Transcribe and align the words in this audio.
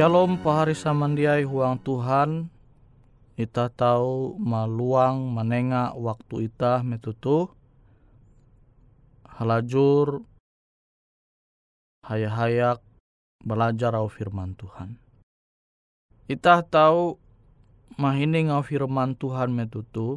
Shalom 0.00 0.40
pahari 0.40 0.72
samandiai 0.72 1.44
huang 1.44 1.76
Tuhan. 1.84 2.48
Ita 3.36 3.68
tahu 3.68 4.32
maluang 4.40 5.28
menengah 5.28 5.92
waktu 5.92 6.48
ita 6.48 6.80
metutu. 6.80 7.52
Halajur 9.28 10.24
hayak-hayak 12.08 12.80
belajar 13.44 13.92
au 13.92 14.08
firman 14.08 14.56
Tuhan. 14.56 14.96
Ita 16.32 16.64
tahu 16.64 17.20
mahining 18.00 18.48
au 18.48 18.64
firman 18.64 19.12
Tuhan 19.12 19.52
metutu. 19.52 20.16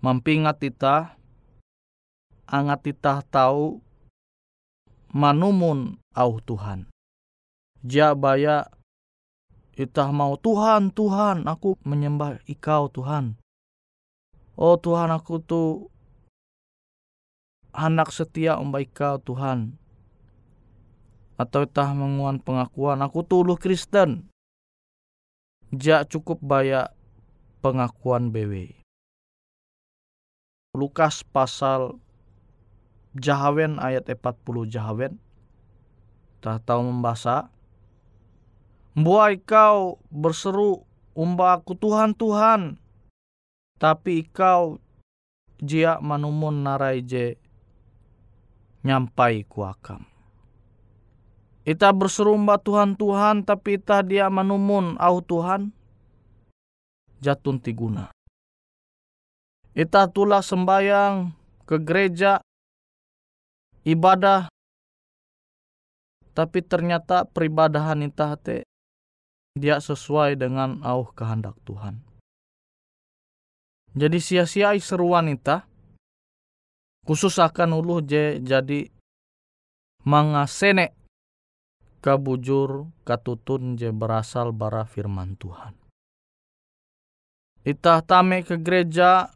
Mampingat 0.00 0.64
ita 0.64 1.20
angat 2.48 2.80
ita 2.96 3.20
tahu 3.28 3.84
manumun 5.12 6.00
au 6.16 6.40
Tuhan. 6.40 6.88
Jia 7.86 8.18
baya 8.18 8.66
itah 9.78 10.10
mau 10.10 10.34
Tuhan, 10.34 10.90
Tuhan, 10.90 11.46
aku 11.46 11.78
menyembah 11.86 12.42
Ikau 12.50 12.90
Tuhan. 12.90 13.38
Oh 14.58 14.74
Tuhan, 14.74 15.14
aku 15.14 15.38
tuh 15.38 15.86
anak 17.70 18.10
setia 18.10 18.58
umbah 18.58 18.82
Ikau 18.82 19.22
Tuhan. 19.22 19.78
Atau 21.38 21.62
itah 21.62 21.94
menguan 21.94 22.42
pengakuan, 22.42 22.98
aku 23.06 23.22
tuluh 23.22 23.54
Kristen. 23.54 24.26
Ja 25.70 26.02
cukup 26.02 26.42
baya 26.42 26.90
pengakuan 27.62 28.34
BW. 28.34 28.74
Lukas 30.74 31.22
pasal 31.22 32.02
Jahawen 33.14 33.78
ayat 33.78 34.10
40 34.10 34.66
Jahawen. 34.74 35.22
Tahu 36.42 36.80
membaca. 36.82 37.54
Buai 38.96 39.36
kau 39.36 40.00
berseru 40.08 40.88
umba 41.12 41.60
aku 41.60 41.76
Tuhan 41.76 42.16
Tuhan. 42.16 42.80
Tapi 43.76 44.24
kau 44.32 44.80
jia 45.60 46.00
manumun 46.00 46.64
narai 46.64 47.04
je 47.04 47.36
nyampai 48.80 49.44
kuakam. 49.44 50.08
Ita 51.68 51.92
berseru 51.92 52.32
umba 52.40 52.56
Tuhan 52.56 52.96
Tuhan 52.96 53.44
tapi 53.44 53.76
ita 53.76 54.00
dia 54.00 54.32
manumun 54.32 54.96
au 54.96 55.20
Tuhan 55.20 55.76
jatun 57.20 57.60
tiguna. 57.60 58.08
Ita 59.76 60.08
tulah 60.08 60.40
sembayang 60.40 61.36
ke 61.68 61.76
gereja 61.84 62.40
ibadah 63.84 64.48
tapi 66.36 66.60
ternyata 66.60 67.24
peribadahan 67.24 68.00
kita 68.08 68.36
te 68.40 68.56
dia 69.56 69.80
sesuai 69.80 70.36
dengan 70.36 70.84
au 70.84 71.08
kehendak 71.16 71.56
Tuhan. 71.64 72.04
Jadi 73.96 74.20
sia-sia 74.20 74.76
seruan 74.76 75.32
kita 75.32 75.64
khusus 77.08 77.40
akan 77.40 77.80
ulu 77.80 78.04
je 78.04 78.36
jadi 78.44 78.92
mangasene 80.04 80.92
kabujur 82.04 82.92
katutun 83.08 83.80
je 83.80 83.88
berasal 83.90 84.52
bara 84.52 84.84
firman 84.84 85.34
Tuhan. 85.40 85.72
Itah 87.66 87.98
tame 88.04 88.46
ke 88.46 88.60
gereja 88.60 89.34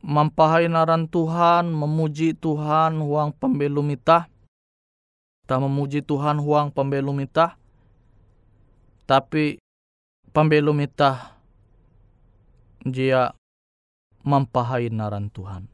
mampahai 0.00 0.72
naran 0.72 1.04
Tuhan, 1.04 1.68
memuji 1.68 2.32
Tuhan 2.32 3.02
huang 3.02 3.34
pembelum 3.36 3.92
ita. 3.92 4.30
Kita 5.42 5.60
memuji 5.60 6.00
Tuhan 6.00 6.40
huang 6.40 6.72
pembelum 6.72 7.20
ita. 7.20 7.60
Tapi 9.04 9.58
pembelum 10.30 10.78
ita 10.82 11.36
dia 12.82 13.34
mampahai 14.22 14.90
naran 14.90 15.30
Tuhan. 15.30 15.66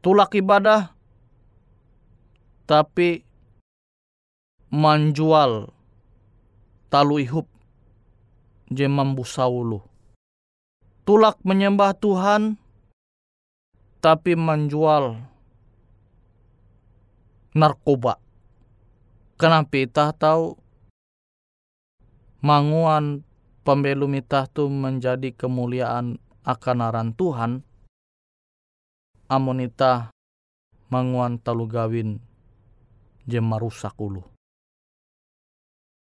Tulak 0.00 0.32
ibadah 0.40 0.96
tapi 2.64 3.26
menjual 4.72 5.68
talu 6.88 7.20
ihup 7.20 7.46
je 8.70 8.86
mambusaulu 8.86 9.90
tulak 11.10 11.42
menyembah 11.42 11.90
Tuhan 11.98 12.54
tapi 13.98 14.38
menjual 14.38 15.18
narkoba. 17.50 18.22
Kenapa 19.34 19.74
kita 19.74 20.14
tahu 20.14 20.54
manguan 22.40 23.24
pembelum 23.64 24.16
itah 24.16 24.48
tu 24.48 24.68
menjadi 24.72 25.32
kemuliaan 25.36 26.16
akan 26.44 26.78
aran 26.80 27.12
Tuhan 27.12 27.60
amun 29.30 29.62
itah 29.62 30.10
manguan 30.90 31.38
talu 31.38 31.70
gawin 31.70 32.18
je 33.30 33.38
marusak 33.38 33.94
ulu. 34.00 34.26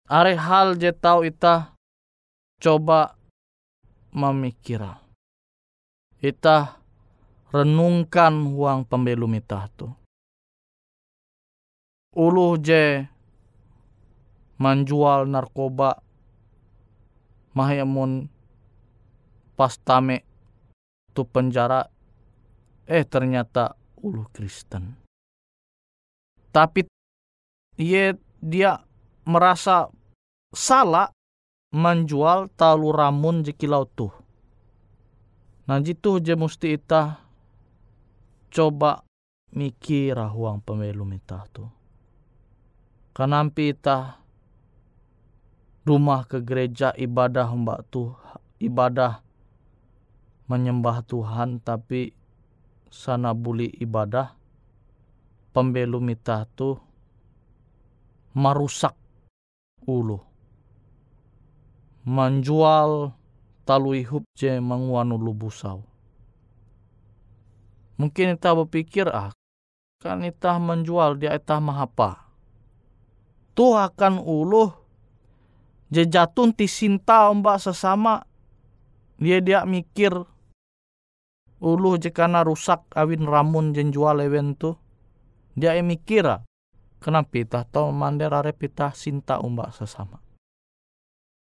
Are 0.10 0.34
hal 0.34 0.74
je 0.82 0.90
tau 0.90 1.22
itah 1.22 1.78
coba 2.58 3.14
memikira. 4.10 4.98
Kita 6.18 6.82
renungkan 7.54 8.50
uang 8.50 8.90
pembelum 8.90 9.38
itah 9.38 9.70
tu. 9.78 9.88
Ulu 12.18 12.58
je 12.58 13.06
menjual 14.58 15.30
narkoba 15.30 16.02
mahayamun 17.60 18.32
pas 19.60 19.76
tame 19.84 20.24
tu 21.12 21.28
penjara 21.28 21.92
eh 22.88 23.04
ternyata 23.04 23.76
ulu 24.00 24.24
Kristen. 24.32 24.96
Tapi 26.56 26.88
ia 27.76 28.16
dia 28.40 28.80
merasa 29.28 29.92
salah 30.56 31.12
menjual 31.76 32.48
talu 32.56 32.96
ramun 32.96 33.44
jekilau 33.44 33.84
tuh. 33.84 34.16
Nah 35.68 35.78
jitu 35.84 36.18
je 36.24 36.34
musti 36.34 36.80
ita 36.80 37.20
coba 38.50 39.04
mikir 39.54 40.18
huang 40.18 40.64
pemilu 40.64 41.04
ita 41.14 41.46
tu. 41.52 41.68
Kanampi 43.14 43.76
ita 43.76 44.19
rumah 45.90 46.22
ke 46.30 46.46
gereja 46.46 46.94
ibadah 46.94 47.50
mbak 47.50 47.90
tuh 47.90 48.14
ibadah 48.62 49.26
menyembah 50.46 51.02
Tuhan 51.10 51.66
tapi 51.66 52.14
sana 52.94 53.34
buli 53.34 53.74
ibadah 53.82 54.38
pembelum 55.50 56.06
ita 56.14 56.46
tu 56.54 56.78
merusak 58.38 58.94
ulu 59.90 60.30
menjual 62.10 63.14
talui 63.70 64.02
hup 64.02 64.26
je 64.34 64.58
menguanu 64.58 65.22
lubusau. 65.22 65.86
Mungkin 68.02 68.34
kita 68.34 68.58
berpikir 68.58 69.06
ah 69.12 69.30
kan 70.02 70.24
kita 70.24 70.58
menjual 70.58 71.22
dia 71.22 71.38
kita 71.38 71.62
mahapa. 71.62 72.32
Tuh 73.54 73.76
akan 73.76 74.24
uluh 74.24 74.79
je 75.90 76.06
jatun 76.06 76.54
ti 76.54 76.70
sinta 76.70 77.30
mbak 77.34 77.58
sesama 77.62 78.26
dia 79.18 79.42
dia 79.42 79.66
mikir 79.66 80.14
uluh 81.60 82.00
je 82.00 82.10
karena 82.14 82.46
rusak 82.46 82.86
awin 82.96 83.28
ramun 83.28 83.76
jen 83.76 83.92
jual 83.92 84.22
ewen 84.24 84.56
tu 84.56 84.78
dia 85.60 85.76
mikir 85.84 86.24
ah 86.24 86.42
kenapa 87.04 87.34
kita 87.36 87.62
tahu 87.68 87.92
mandir 87.92 88.32
arep 88.32 88.56
kita 88.56 88.96
sinta 88.96 89.42
umbak 89.44 89.76
sesama 89.76 90.24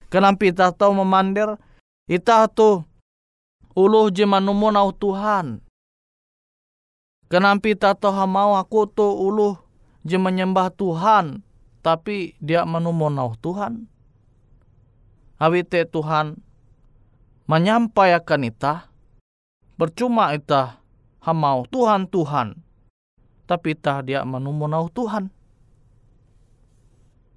Kenapa 0.07 0.39
kita 0.39 0.71
tahu 0.71 1.03
memandir? 1.03 1.59
Ita 2.07 2.47
tu 2.47 2.87
uluh 3.75 4.07
je 4.07 4.23
manumun 4.23 4.79
au 4.79 4.95
Tuhan. 4.95 5.59
Kenapa 7.27 7.67
kita 7.67 7.91
tahu 7.91 8.23
mau 8.23 8.55
aku 8.55 8.87
tu 8.87 9.03
uluh 9.03 9.59
je 10.07 10.15
menyembah 10.15 10.71
Tuhan. 10.71 11.43
Tapi 11.83 12.39
dia 12.39 12.63
manumun 12.63 13.19
au 13.19 13.35
Tuhan. 13.35 13.91
Awite 15.37 15.85
Tuhan 15.85 16.41
menyampaikan 17.45 18.41
ita. 18.41 18.89
Percuma 19.77 20.33
ita 20.33 20.81
hamau 21.21 21.69
Tuhan 21.69 22.09
Tuhan. 22.09 22.57
Tapi 23.45 23.77
ita 23.77 24.01
dia 24.01 24.25
manumun 24.25 24.73
au 24.73 24.89
Tuhan. 24.89 25.29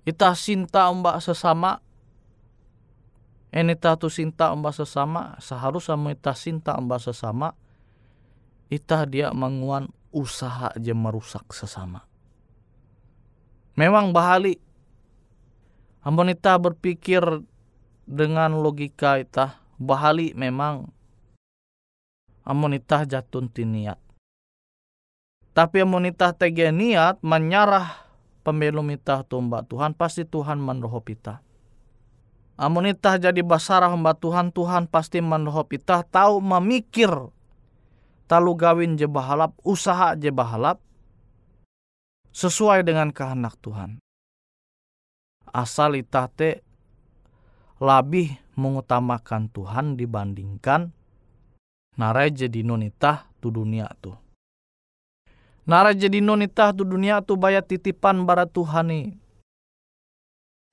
Ita 0.08 0.32
cinta 0.32 0.88
mbak 0.88 1.20
sesama 1.20 1.84
Ini 3.50 3.74
tu 3.98 4.06
sinta 4.06 4.54
amba 4.54 4.70
sesama, 4.70 5.34
seharusnya 5.42 5.98
kita 5.98 6.38
sinta 6.38 6.78
amba 6.78 7.02
sesama, 7.02 7.50
ita 8.70 9.02
dia 9.10 9.34
menguan 9.34 9.90
usaha 10.14 10.70
aja 10.70 10.94
merusak 10.94 11.50
sesama. 11.50 12.06
Memang 13.74 14.14
bahali, 14.14 14.54
Amun 16.06 16.32
ita 16.32 16.56
berpikir 16.56 17.20
dengan 18.10 18.58
logika 18.58 19.22
ita 19.22 19.62
bahali 19.78 20.34
memang 20.34 20.90
amun 22.42 22.74
ita 22.74 23.06
jatun 23.06 23.46
ti 23.46 23.62
niat. 23.62 24.02
Tapi 25.54 25.86
amun 25.86 26.10
ita 26.10 26.34
tege 26.34 26.74
niat 26.74 27.22
menyarah 27.22 28.02
pembelum 28.42 28.90
ita 28.90 29.22
tumba 29.22 29.62
Tuhan 29.62 29.94
pasti 29.94 30.26
Tuhan 30.26 30.58
menrohop 30.58 31.06
ita. 31.06 31.38
Amun 32.58 32.90
ita 32.90 33.16
jadi 33.16 33.40
basarah 33.40 33.88
hamba 33.88 34.12
Tuhan, 34.12 34.52
Tuhan 34.52 34.84
pasti 34.84 35.22
menrohop 35.24 35.72
ita 35.72 36.04
tahu 36.04 36.44
memikir 36.44 37.08
talu 38.28 38.52
gawin 38.52 39.00
je 39.00 39.08
bahalap, 39.08 39.56
usaha 39.64 40.12
je 40.12 40.28
bahalap 40.28 40.76
sesuai 42.36 42.84
dengan 42.84 43.10
kehendak 43.10 43.56
Tuhan 43.64 44.02
asal 45.50 45.98
itah 45.98 46.30
te 46.30 46.62
lebih 47.80 48.36
mengutamakan 48.60 49.48
Tuhan 49.48 49.96
dibandingkan 49.96 50.92
narai 51.96 52.28
jadi 52.28 52.60
nonitah 52.60 53.26
tu 53.40 53.48
dunia 53.48 53.88
tu. 54.04 54.12
Narai 55.64 55.96
jadi 55.96 56.20
nonitah 56.20 56.76
tu 56.76 56.84
dunia 56.84 57.24
tu 57.24 57.40
bayar 57.40 57.64
titipan 57.64 58.28
bara 58.28 58.44
Tuhan 58.44 58.92
ni. 58.92 59.00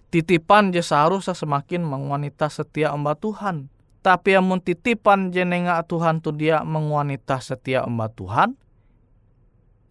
Titipan 0.08 0.72
je 0.72 0.84
seharusnya 0.84 1.36
semakin 1.36 1.84
mengwanita 1.84 2.48
setia 2.52 2.92
amba 2.92 3.16
Tuhan. 3.16 3.72
Tapi 4.04 4.40
amun 4.40 4.64
titipan 4.64 5.36
je 5.36 5.44
nenga 5.44 5.84
Tuhan 5.84 6.24
tu 6.24 6.32
dia 6.32 6.64
mengwanita 6.64 7.44
setia 7.44 7.84
amba 7.84 8.08
Tuhan, 8.08 8.56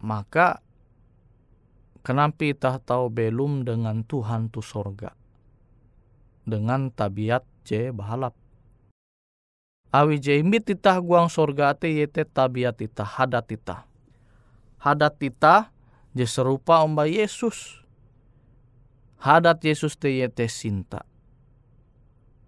maka 0.01 0.65
Kenapa 2.07 2.39
kita 2.39 2.79
tahu 2.87 3.11
belum 3.11 3.67
dengan 3.67 3.99
Tuhan 3.99 4.47
tu 4.47 4.63
sorga? 4.63 5.11
Dengan 6.47 6.87
tabiat 6.87 7.43
je 7.67 7.91
bahalap. 7.91 8.31
Awi 9.91 10.15
je 10.23 10.39
imit 10.39 10.63
titah 10.63 10.95
guang 11.03 11.27
sorga 11.27 11.75
te 11.75 11.91
yete 11.91 12.23
tabiat 12.23 12.79
tita 12.79 13.03
hadat 13.03 13.51
tita. 13.51 13.83
Hadat 14.79 15.19
tita 15.19 15.75
je 16.15 16.23
serupa 16.23 16.79
omba 16.87 17.03
Yesus. 17.03 17.83
Hadat 19.19 19.59
Yesus 19.59 19.99
te 19.99 20.23
yete 20.23 20.47
sinta. 20.47 21.03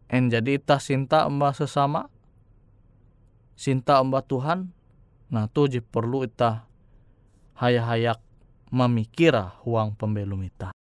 En 0.07 0.31
jadi 0.31 0.55
ita 0.55 0.79
sinta 0.79 1.27
omba 1.27 1.51
sesama. 1.51 2.07
Sinta 3.59 3.99
omba 3.99 4.23
Tuhan. 4.23 4.71
Nah 5.27 5.51
tu 5.51 5.67
je 5.67 5.83
perlu 5.83 6.23
ita 6.23 6.65
hayak-hayak 7.59 8.23
memikira 8.71 9.59
huang 9.67 9.93
pembelum 9.93 10.39
ita. 10.47 10.71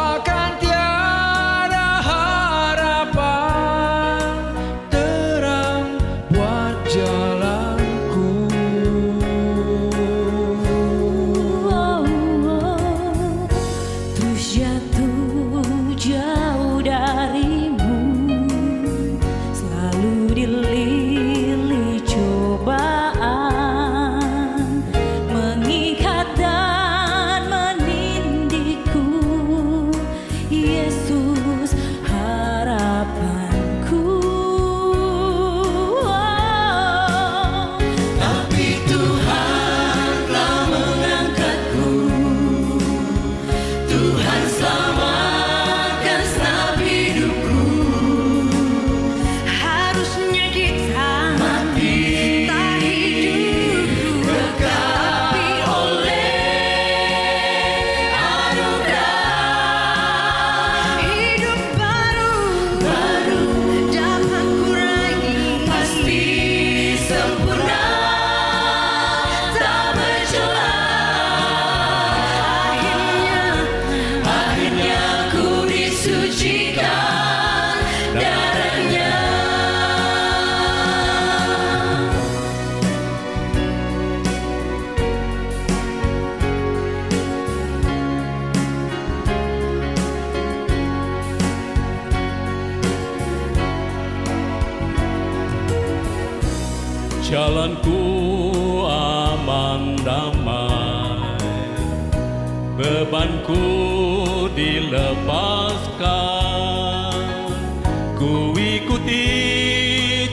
пока. 0.00 0.39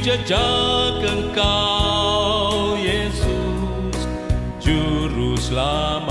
Jejak 0.07 1.03
engkau 1.03 2.79
Yesus 2.79 4.07
juru 4.55 5.35
selamat 5.35 6.06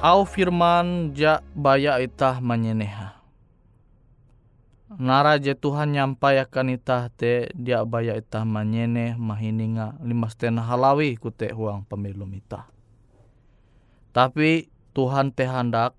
Au 0.00 0.24
firman 0.24 1.12
ja 1.12 1.44
baya 1.52 2.00
itah 2.00 2.40
menyeneha. 2.40 3.20
Nara 4.96 5.36
je 5.36 5.52
Tuhan 5.52 5.92
nyampayakan 5.92 6.72
itah 6.72 7.12
te 7.12 7.52
dia 7.52 7.84
baya 7.84 8.16
itah 8.16 8.48
manyene 8.48 9.12
mahininga 9.20 10.00
lima 10.00 10.32
setengah 10.32 10.64
halawi 10.64 11.20
kute 11.20 11.52
huang 11.52 11.84
pemilum 11.84 12.32
itah. 12.32 12.64
Tapi 14.16 14.72
Tuhan 14.96 15.36
te 15.36 15.44
hendak, 15.44 15.92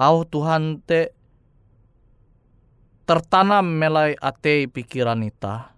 au 0.00 0.24
Tuhan 0.24 0.80
te 0.80 1.12
tertanam 3.04 3.68
melai 3.76 4.16
ate 4.24 4.72
pikiran 4.72 5.20
itah 5.20 5.76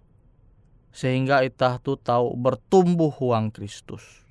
sehingga 0.95 1.43
itah 1.43 1.83
tu 1.83 1.99
tahu 1.99 2.31
bertumbuh 2.31 3.11
huang 3.11 3.51
Kristus. 3.51 4.26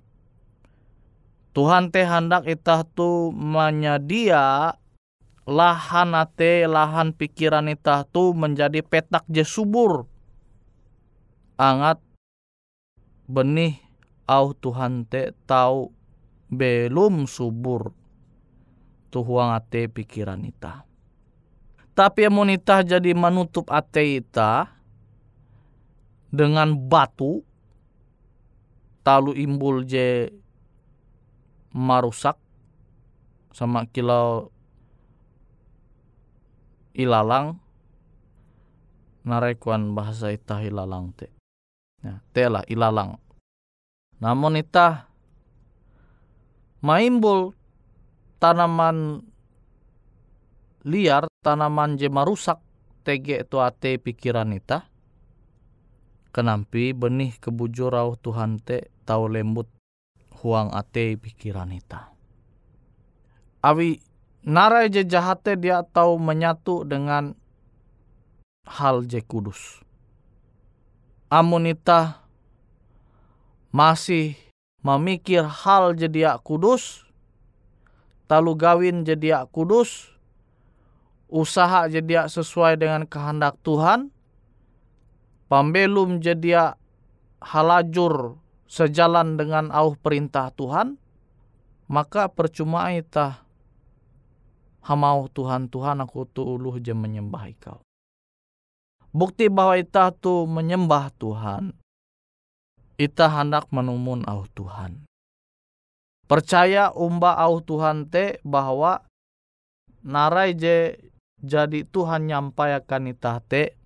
Tuhan 1.56 1.88
teh 1.88 2.04
hendak 2.04 2.44
itah 2.44 2.84
tu 2.84 3.32
menyedia 3.32 4.76
lahan 5.48 6.12
ate, 6.12 6.68
lahan 6.68 7.16
pikiran 7.16 7.72
itah 7.72 8.04
tu 8.04 8.36
menjadi 8.36 8.84
petak 8.84 9.24
je 9.32 9.40
subur. 9.40 10.04
Angat 11.56 11.96
benih 13.24 13.80
au 14.28 14.52
Tuhan 14.52 15.08
te 15.08 15.32
tahu 15.48 15.88
belum 16.52 17.24
subur 17.24 17.96
tuhuang 19.08 19.56
ate 19.56 19.88
pikiran 19.88 20.44
ita. 20.44 20.84
Tapi 21.96 22.28
amun 22.28 22.52
ita 22.52 22.84
jadi 22.84 23.16
menutup 23.16 23.72
ate 23.72 24.20
ita 24.20 24.76
dengan 26.28 26.76
batu 26.76 27.40
talu 29.00 29.32
imbul 29.32 29.88
je 29.88 30.28
marusak 31.76 32.40
sama 33.52 33.84
kilau 33.84 34.48
ilalang 36.96 37.60
narekuan 39.28 39.92
bahasa 39.92 40.32
itah 40.32 40.64
ilalang 40.64 41.12
te. 41.12 41.28
Ya, 42.00 42.24
telah 42.32 42.64
ilalang. 42.72 43.20
Namun 44.16 44.56
itah 44.56 45.12
maimbul 46.80 47.52
tanaman 48.40 49.20
liar, 50.88 51.28
tanaman 51.44 52.00
je 52.00 52.08
marusak 52.08 52.62
tege 53.04 53.44
itu 53.44 53.60
ate 53.60 54.00
pikiran 54.00 54.56
itah. 54.56 54.88
Kenampi 56.32 56.96
benih 56.96 57.36
kebujurau 57.36 58.16
Tuhan 58.20 58.60
te 58.64 58.88
tau 59.04 59.28
lembut 59.28 59.75
huang 60.46 60.70
ate 60.70 61.18
pikiran 61.18 61.74
ita. 61.74 62.14
Awi 63.66 63.98
narai 64.46 64.86
je 64.86 65.02
jahate 65.02 65.58
dia 65.58 65.82
tahu 65.82 66.22
menyatu 66.22 66.86
dengan 66.86 67.34
hal 68.62 69.02
je 69.10 69.18
kudus. 69.18 69.82
Amun 71.26 71.66
ita 71.66 72.22
masih 73.74 74.38
memikir 74.86 75.42
hal 75.42 75.98
je 75.98 76.06
dia 76.06 76.38
kudus, 76.38 77.02
talu 78.30 78.54
gawin 78.54 79.02
je 79.02 79.18
dia 79.18 79.42
kudus, 79.50 80.14
usaha 81.26 81.90
je 81.90 81.98
dia 81.98 82.30
sesuai 82.30 82.78
dengan 82.78 83.02
kehendak 83.02 83.58
Tuhan, 83.66 84.14
pambelum 85.50 86.22
je 86.22 86.38
dia 86.38 86.78
halajur 87.42 88.45
sejalan 88.66 89.38
dengan 89.38 89.70
au 89.70 89.94
perintah 89.94 90.50
Tuhan, 90.54 90.98
maka 91.86 92.26
percuma 92.26 92.90
ita 92.94 93.46
hamau 94.86 95.26
Tuhan 95.30 95.66
Tuhan 95.66 96.02
aku 96.02 96.26
tu 96.30 96.42
uluh 96.46 96.78
je 96.78 96.94
menyembah 96.94 97.50
kau. 97.58 97.82
Bukti 99.10 99.48
bahwa 99.48 99.80
ita 99.80 100.12
tu 100.12 100.44
menyembah 100.44 101.08
Tuhan, 101.16 101.72
ita 103.00 103.26
hendak 103.32 103.72
menumun 103.72 104.22
au 104.28 104.44
Tuhan. 104.52 105.08
Percaya 106.26 106.90
umba 106.90 107.38
au 107.38 107.62
Tuhan 107.62 108.10
te 108.10 108.42
bahwa 108.42 109.06
narai 110.02 110.58
je 110.58 110.98
jadi 111.38 111.86
Tuhan 111.86 112.26
nyampaikan 112.26 113.06
ita 113.06 113.38
te 113.46 113.78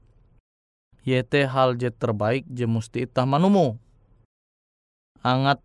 yete 1.04 1.44
hal 1.48 1.76
je 1.76 1.92
terbaik 1.92 2.48
je 2.48 2.64
musti 2.64 3.04
ita 3.04 3.28
manumu 3.28 3.76
angat 5.20 5.60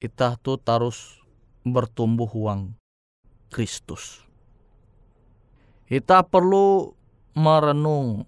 kita 0.00 0.40
tu 0.40 0.56
terus 0.60 1.20
bertumbuh 1.64 2.28
uang 2.28 2.76
Kristus. 3.52 4.24
Kita 5.86 6.26
perlu 6.26 6.92
merenung. 7.36 8.26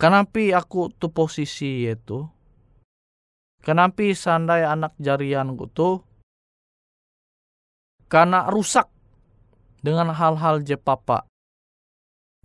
Kenapa 0.00 0.40
aku 0.56 0.88
tu 0.96 1.12
posisi 1.12 1.84
itu? 1.84 2.24
Kenapa 3.60 4.00
sandai 4.16 4.64
anak 4.64 4.96
jarianku 4.96 5.68
tu? 5.68 6.00
Karena 8.08 8.48
rusak 8.48 8.88
dengan 9.84 10.16
hal-hal 10.16 10.64
je 10.64 10.80
papa. 10.80 11.28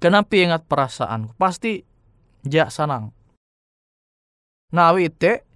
Kenapa 0.04 0.36
ingat 0.36 0.68
perasaanku? 0.68 1.40
Pasti 1.40 1.80
jak 2.44 2.68
sanang. 2.68 3.16
Nah, 4.76 4.92
wite 4.92 5.48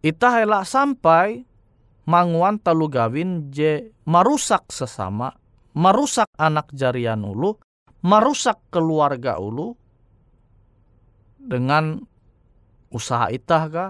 Ita 0.00 0.40
helak 0.40 0.64
sampai 0.64 1.44
manguan 2.08 2.56
talu 2.56 2.88
gawin 2.88 3.52
je 3.52 3.92
marusak 4.08 4.64
sesama, 4.72 5.36
marusak 5.76 6.24
anak 6.40 6.72
jarian 6.72 7.20
ulu, 7.20 7.60
marusak 8.00 8.56
keluarga 8.72 9.36
ulu 9.36 9.76
dengan 11.36 12.00
usaha 12.88 13.28
itah 13.28 13.64
ka 13.68 13.86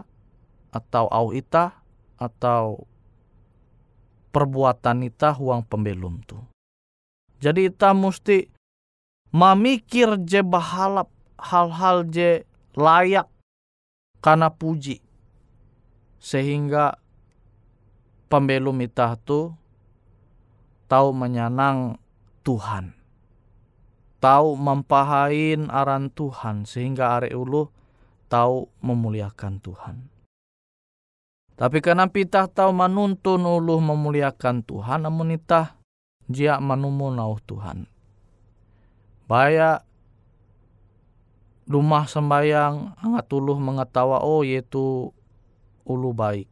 atau 0.74 1.06
au 1.06 1.30
itah 1.30 1.78
atau 2.18 2.90
perbuatan 4.34 5.06
itah 5.06 5.34
huang 5.38 5.62
pembelum 5.62 6.26
tu. 6.26 6.42
Jadi 7.38 7.70
ita 7.70 7.94
mesti 7.94 8.50
memikir 9.30 10.18
je 10.26 10.42
bahalap 10.42 11.06
hal-hal 11.38 12.02
je 12.10 12.42
layak 12.74 13.30
karena 14.18 14.50
puji 14.50 15.09
sehingga 16.20 17.00
pembelum 18.28 18.76
itah 18.84 19.16
tu 19.16 19.56
tahu 20.86 21.16
menyenang 21.16 21.96
Tuhan. 22.44 22.94
Tahu 24.20 24.52
mempahain 24.52 25.72
aran 25.72 26.12
Tuhan 26.12 26.68
sehingga 26.68 27.16
are 27.16 27.32
ulu 27.32 27.72
tahu 28.28 28.68
memuliakan 28.84 29.64
Tuhan. 29.64 29.96
Tapi 31.56 31.80
karena 31.80 32.04
pitah 32.08 32.48
tahu 32.48 32.72
menuntun 32.72 33.44
ulu 33.44 33.80
memuliakan 33.80 34.60
Tuhan, 34.64 35.08
namun 35.08 35.36
itah 35.36 35.80
jia 36.28 36.60
menumunau 36.60 37.40
Tuhan. 37.48 37.88
Baya 39.24 39.84
rumah 41.70 42.04
sembayang 42.04 42.98
angat 42.98 43.30
uluh 43.30 43.54
mengetawa 43.56 44.26
oh 44.26 44.42
yaitu 44.42 45.14
ulu 45.86 46.12
baik. 46.16 46.48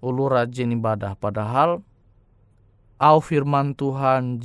Ulu 0.00 0.32
rajin 0.32 0.72
ibadah. 0.72 1.16
Padahal 1.18 1.84
au 3.00 3.18
firman 3.20 3.76
Tuhan 3.76 4.40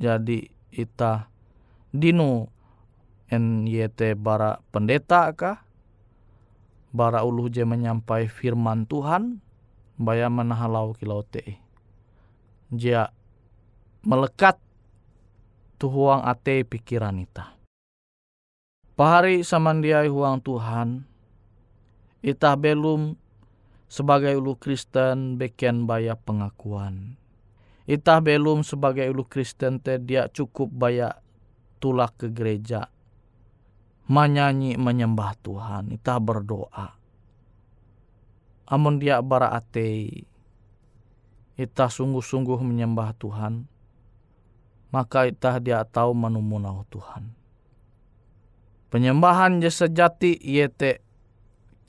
jadi 0.00 0.38
ita 0.72 1.28
dinu 1.92 2.46
en 3.32 3.64
yete 3.64 4.16
bara 4.16 4.60
pendeta 4.72 5.32
kah? 5.32 5.64
Bara 6.90 7.22
ulu 7.22 7.46
je 7.46 7.62
menyampai 7.62 8.26
firman 8.26 8.84
Tuhan 8.84 9.38
baya 10.00 10.26
menahalau 10.26 10.96
kilau 10.96 11.22
te. 11.22 11.60
Jia 12.70 13.12
melekat 14.06 14.58
tuhuang 15.80 16.24
ate 16.24 16.64
pikiran 16.66 17.20
ita. 17.20 17.56
Pahari 18.94 19.40
samandiai 19.40 20.12
huang 20.12 20.44
Tuhan, 20.44 21.08
Itah 22.20 22.52
belum 22.52 23.16
sebagai 23.88 24.36
ulu 24.36 24.60
Kristen 24.60 25.40
beken 25.40 25.88
baya 25.88 26.14
pengakuan. 26.14 27.16
Itah 27.88 28.20
belum 28.20 28.60
sebagai 28.60 29.08
ulu 29.08 29.24
Kristen 29.24 29.80
te 29.80 29.96
dia 29.96 30.28
cukup 30.28 30.68
baya 30.68 31.16
tulak 31.80 32.20
ke 32.20 32.28
gereja. 32.28 32.92
Menyanyi 34.06 34.76
menyembah 34.76 35.32
Tuhan. 35.40 35.90
Itah 35.96 36.20
berdoa. 36.20 36.88
Amun 38.68 39.00
dia 39.00 39.18
bara 39.24 39.56
ate. 39.56 40.22
Itah 41.56 41.90
sungguh-sungguh 41.90 42.60
menyembah 42.60 43.16
Tuhan. 43.16 43.64
Maka 44.90 45.30
itah 45.30 45.56
dia 45.62 45.82
tahu 45.86 46.14
menumunau 46.14 46.84
Tuhan. 46.90 47.32
Penyembahan 48.90 49.62
je 49.62 49.70
sejati 49.70 50.34
yete 50.42 50.98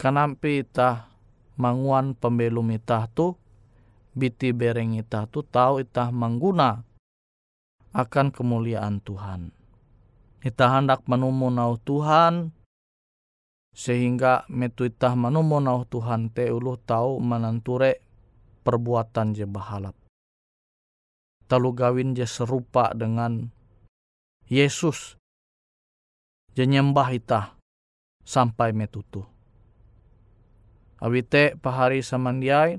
kanampi 0.02 0.66
itah 0.66 1.14
manguan 1.62 2.18
pembelum 2.18 2.74
itah 2.74 3.06
tu 3.06 3.38
biti 4.18 4.50
bereng 4.50 4.98
ita 4.98 5.30
tu 5.30 5.46
tahu 5.46 5.86
ita 5.86 6.10
mengguna 6.10 6.82
akan 7.94 8.34
kemuliaan 8.34 8.98
Tuhan. 9.06 9.54
Ita 10.42 10.66
hendak 10.74 11.06
menumu 11.06 11.54
nau 11.54 11.78
Tuhan 11.78 12.50
sehingga 13.78 14.50
metu 14.50 14.90
ita 14.90 15.14
menumu 15.14 15.62
nau 15.62 15.86
Tuhan 15.86 16.34
te 16.34 16.50
ulu 16.50 16.82
tahu 16.82 17.22
menanture 17.22 18.02
perbuatan 18.66 19.38
je 19.38 19.46
bahalap. 19.46 19.94
Talu 21.46 21.78
gawin 21.78 22.18
je 22.18 22.26
serupa 22.26 22.90
dengan 22.98 23.54
Yesus 24.50 25.22
je 26.58 26.66
nyembah 26.66 27.14
ita 27.14 27.54
sampai 28.26 28.74
metutu. 28.74 29.30
Awite 31.02 31.58
pahari 31.58 32.06
samandiai, 32.06 32.78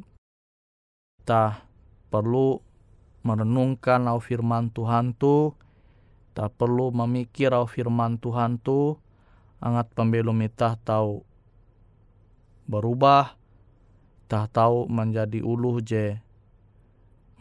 ta 1.26 1.66
perlu 2.06 2.62
merenungkan 3.26 4.06
au 4.06 4.22
firman 4.22 4.70
Tuhan 4.70 5.10
tu, 5.18 5.58
ta 6.30 6.46
perlu 6.46 6.94
memikir 6.94 7.50
au 7.50 7.66
firman 7.66 8.22
Tuhan 8.22 8.62
tu, 8.62 8.94
angat 9.58 9.90
pembelum 9.98 10.38
ita 10.38 10.78
tahu 10.78 11.26
berubah, 12.70 13.34
ta 14.30 14.46
tahu 14.46 14.86
menjadi 14.86 15.42
uluh 15.42 15.82
je 15.82 16.14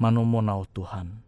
manumunau 0.02 0.66
Tuhan. 0.74 1.22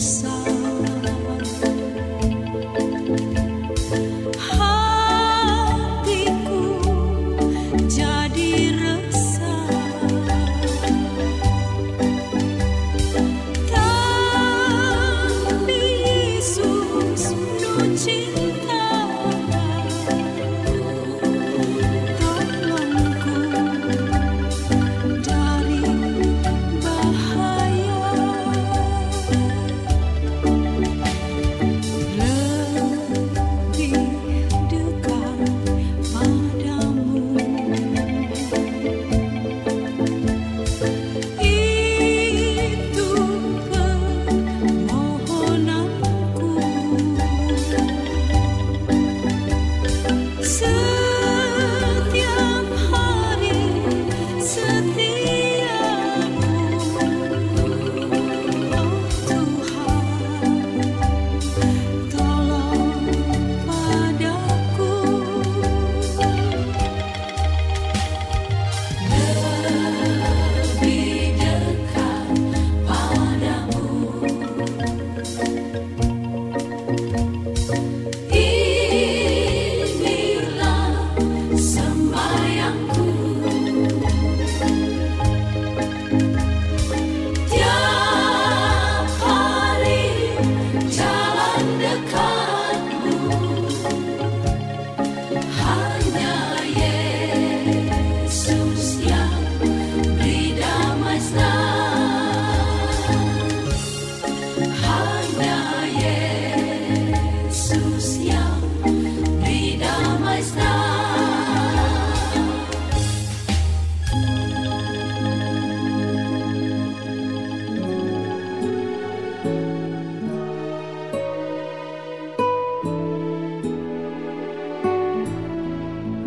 side. 0.00 0.39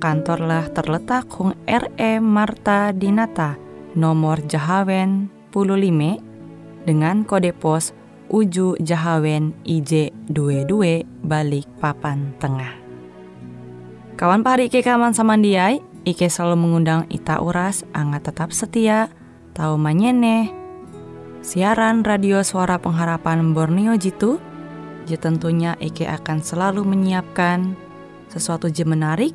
kantorlah 0.00 0.72
terletak 0.72 1.28
Hung 1.36 1.52
RE 1.68 2.12
Marta 2.24 2.90
Dinata, 2.96 3.60
nomor 3.92 4.40
Jahawen 4.48 5.28
15 5.52 6.88
dengan 6.88 7.22
kode 7.28 7.52
pos 7.52 7.92
Uju 8.32 8.80
Jahawen 8.80 9.52
IJ 9.68 10.16
22 10.32 11.04
balik 11.20 11.68
papan 11.78 12.32
tengah. 12.40 12.72
Kawan 14.16 14.40
pari 14.40 14.72
Ike 14.72 14.80
kaman 14.80 15.12
samandiai, 15.12 15.82
Ike 16.08 16.32
selalu 16.32 16.56
mengundang 16.64 17.04
Ita 17.12 17.42
Uras, 17.44 17.84
angga 17.92 18.24
tetap 18.24 18.56
setia, 18.56 19.12
tahu 19.52 19.76
manyene. 19.76 20.48
Siaran 21.40 22.04
radio 22.04 22.44
suara 22.44 22.76
pengharapan 22.80 23.52
Borneo 23.52 23.96
Jitu, 23.96 24.38
je 25.08 25.16
tentunya 25.18 25.74
Ike 25.80 26.06
akan 26.06 26.44
selalu 26.44 26.84
menyiapkan 26.86 27.74
sesuatu 28.30 28.70
je 28.70 28.86
menarik, 28.86 29.34